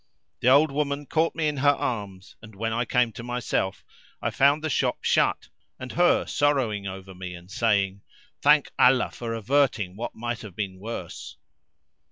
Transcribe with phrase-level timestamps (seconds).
[0.39, 3.85] The old woman caught me in her arms and, when I came to myself,
[4.19, 8.01] I found the shop shut up and her sorrowing over me and saying,
[8.41, 11.37] "Thank Allah for averting which might have been worse!"